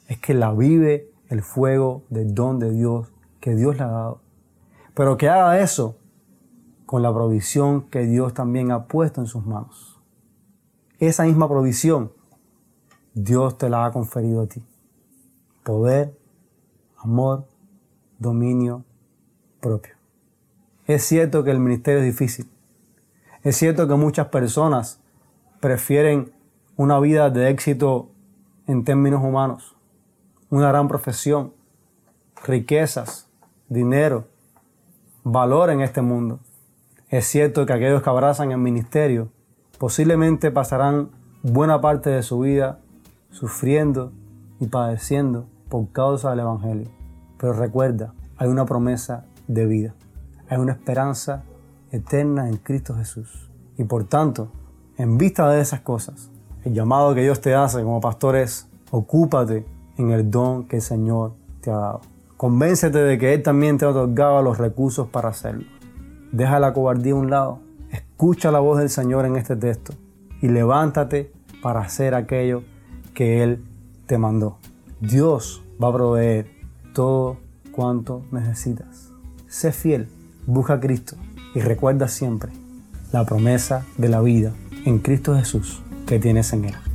es 0.09 0.18
que 0.18 0.35
la 0.35 0.52
vive 0.52 1.11
el 1.28 1.42
fuego 1.42 2.02
del 2.09 2.35
don 2.35 2.59
de 2.59 2.70
Dios 2.70 3.09
que 3.40 3.54
Dios 3.54 3.76
le 3.76 3.83
ha 3.83 3.88
dado. 3.88 4.20
Pero 4.94 5.16
que 5.16 5.28
haga 5.28 5.61
eso 5.61 5.96
con 6.90 7.03
la 7.03 7.14
provisión 7.14 7.83
que 7.83 8.00
Dios 8.00 8.35
también 8.35 8.72
ha 8.72 8.87
puesto 8.88 9.20
en 9.20 9.29
sus 9.29 9.46
manos. 9.46 10.00
Esa 10.98 11.22
misma 11.22 11.48
provisión 11.48 12.11
Dios 13.14 13.57
te 13.59 13.70
la 13.70 13.85
ha 13.87 13.92
conferido 13.92 14.42
a 14.42 14.48
ti. 14.48 14.61
Poder, 15.62 16.18
amor, 16.98 17.46
dominio 18.18 18.85
propio. 19.61 19.94
Es 20.85 21.05
cierto 21.05 21.44
que 21.44 21.53
el 21.53 21.61
ministerio 21.61 22.00
es 22.00 22.07
difícil. 22.07 22.50
Es 23.44 23.57
cierto 23.57 23.87
que 23.87 23.94
muchas 23.94 24.26
personas 24.26 25.00
prefieren 25.61 26.33
una 26.74 26.98
vida 26.98 27.31
de 27.31 27.50
éxito 27.50 28.11
en 28.66 28.83
términos 28.83 29.22
humanos, 29.22 29.76
una 30.48 30.66
gran 30.70 30.88
profesión, 30.88 31.55
riquezas, 32.42 33.31
dinero, 33.68 34.26
valor 35.22 35.70
en 35.70 35.83
este 35.83 36.03
mundo. 36.03 36.40
Es 37.10 37.26
cierto 37.26 37.66
que 37.66 37.72
aquellos 37.72 38.04
que 38.04 38.10
abrazan 38.10 38.52
el 38.52 38.58
ministerio 38.58 39.32
posiblemente 39.78 40.52
pasarán 40.52 41.10
buena 41.42 41.80
parte 41.80 42.08
de 42.08 42.22
su 42.22 42.38
vida 42.38 42.78
sufriendo 43.30 44.12
y 44.60 44.68
padeciendo 44.68 45.48
por 45.68 45.90
causa 45.90 46.30
del 46.30 46.40
Evangelio. 46.40 46.86
Pero 47.36 47.54
recuerda, 47.54 48.14
hay 48.36 48.48
una 48.48 48.64
promesa 48.64 49.24
de 49.48 49.66
vida, 49.66 49.94
hay 50.48 50.58
una 50.58 50.70
esperanza 50.70 51.42
eterna 51.90 52.48
en 52.48 52.58
Cristo 52.58 52.94
Jesús. 52.94 53.50
Y 53.76 53.82
por 53.82 54.04
tanto, 54.04 54.52
en 54.96 55.18
vista 55.18 55.50
de 55.50 55.60
esas 55.60 55.80
cosas, 55.80 56.30
el 56.64 56.74
llamado 56.74 57.12
que 57.16 57.22
Dios 57.22 57.40
te 57.40 57.56
hace 57.56 57.82
como 57.82 58.00
pastor 58.00 58.36
es, 58.36 58.68
ocúpate 58.92 59.66
en 59.96 60.12
el 60.12 60.30
don 60.30 60.68
que 60.68 60.76
el 60.76 60.82
Señor 60.82 61.32
te 61.60 61.72
ha 61.72 61.76
dado. 61.76 62.02
Convéncete 62.36 62.98
de 62.98 63.18
que 63.18 63.34
Él 63.34 63.42
también 63.42 63.78
te 63.78 63.84
ha 63.84 63.88
otorgado 63.88 64.42
los 64.42 64.58
recursos 64.58 65.08
para 65.08 65.30
hacerlo. 65.30 65.79
Deja 66.32 66.60
la 66.60 66.72
cobardía 66.72 67.12
a 67.12 67.16
un 67.16 67.30
lado, 67.30 67.60
escucha 67.90 68.50
la 68.50 68.60
voz 68.60 68.78
del 68.78 68.88
Señor 68.88 69.26
en 69.26 69.36
este 69.36 69.56
texto 69.56 69.94
y 70.40 70.48
levántate 70.48 71.32
para 71.62 71.80
hacer 71.80 72.14
aquello 72.14 72.62
que 73.14 73.42
Él 73.42 73.64
te 74.06 74.18
mandó. 74.18 74.58
Dios 75.00 75.62
va 75.82 75.88
a 75.88 75.92
proveer 75.92 76.50
todo 76.94 77.38
cuanto 77.72 78.22
necesitas. 78.30 79.10
Sé 79.48 79.72
fiel, 79.72 80.08
busca 80.46 80.74
a 80.74 80.80
Cristo 80.80 81.16
y 81.54 81.60
recuerda 81.60 82.08
siempre 82.08 82.52
la 83.12 83.24
promesa 83.24 83.84
de 83.96 84.08
la 84.08 84.20
vida 84.20 84.52
en 84.84 84.98
Cristo 84.98 85.34
Jesús 85.34 85.82
que 86.06 86.18
tienes 86.18 86.52
en 86.52 86.66
Él. 86.66 86.89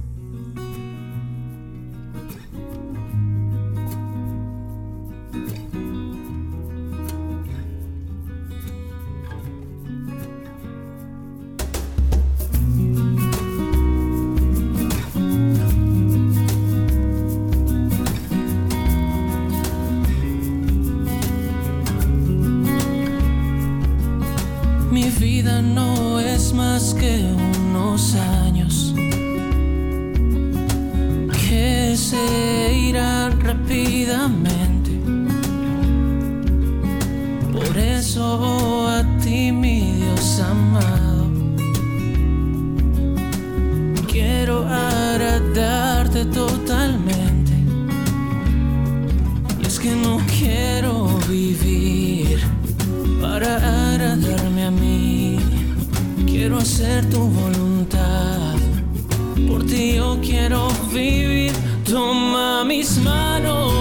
Vivir. 61.11 61.53
Toma 61.83 62.63
mis 62.65 62.97
manos, 62.97 63.74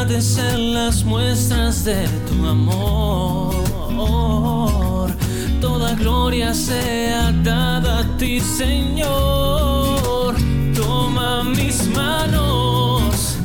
agradecer 0.00 0.58
las 0.58 1.04
muestras 1.04 1.84
de 1.84 2.08
tu 2.26 2.46
amor. 2.46 3.54
Toda 5.60 5.94
gloria 5.94 6.54
sea 6.54 7.30
dada 7.44 7.98
a 7.98 8.16
ti, 8.16 8.40
Señor. 8.40 10.34
Toma 10.74 11.44
mis 11.44 11.86
manos, 11.94 13.36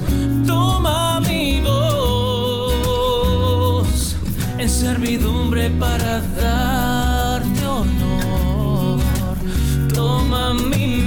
toma 0.47 1.19
mi 1.27 1.59
voz 1.59 2.95
en 4.57 4.69
servidumbre 4.69 5.69
para 5.71 6.21
darte 6.21 7.67
honor. 7.67 9.01
Toma 9.93 10.53
mi 10.53 11.04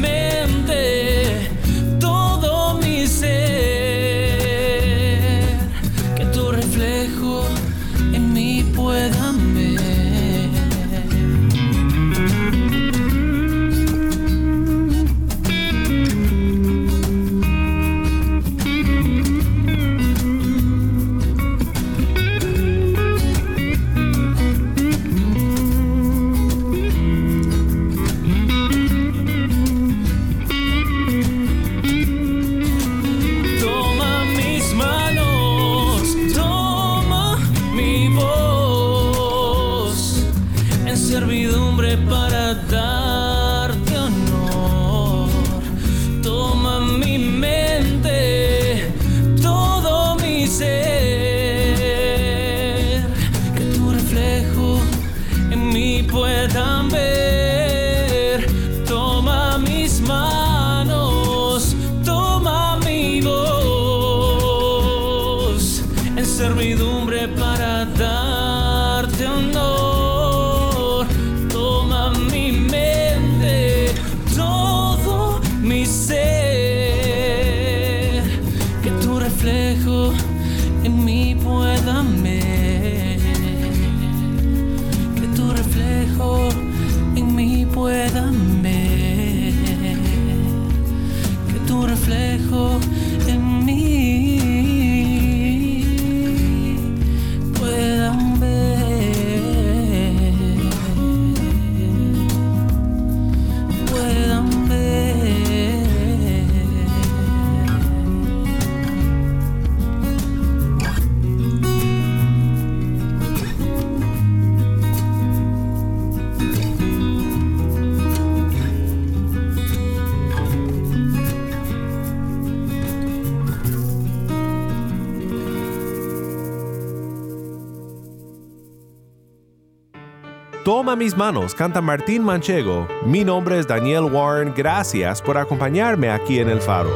Toma 130.89 130.97
mis 130.97 131.15
manos, 131.15 131.55
canta 131.55 131.83
Martín 131.83 132.23
Manchego. 132.23 132.89
Mi 133.05 133.23
nombre 133.23 133.59
es 133.59 133.67
Daniel 133.67 134.05
Warren. 134.05 134.55
Gracias 134.57 135.21
por 135.21 135.37
acompañarme 135.37 136.09
aquí 136.09 136.39
en 136.39 136.49
El 136.49 136.63
Faro. 136.63 136.89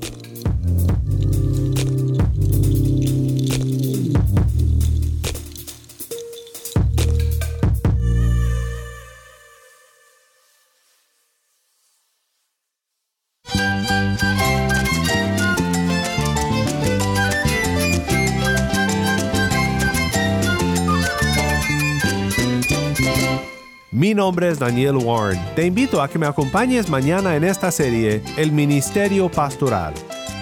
Nombre 24.33 24.49
es 24.49 24.59
Daniel 24.59 24.97
Warren. 24.97 25.39
Te 25.55 25.67
invito 25.67 26.01
a 26.01 26.09
que 26.09 26.19
me 26.19 26.27
acompañes 26.27 26.89
mañana 26.89 27.37
en 27.37 27.45
esta 27.45 27.71
serie 27.71 28.23
El 28.39 28.51
Ministerio 28.51 29.31
Pastoral. 29.31 29.93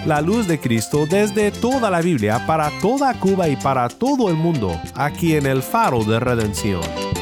La 0.05 0.21
luz 0.21 0.47
de 0.47 0.61
Cristo 0.61 1.05
desde 1.05 1.51
toda 1.51 1.89
la 1.89 1.99
Biblia 1.99 2.41
para 2.47 2.71
toda 2.79 3.13
Cuba 3.19 3.49
y 3.49 3.57
para 3.57 3.89
todo 3.89 4.29
el 4.29 4.35
mundo, 4.35 4.79
aquí 4.95 5.35
en 5.35 5.45
el 5.45 5.61
Faro 5.61 6.05
de 6.05 6.21
Redención. 6.21 7.20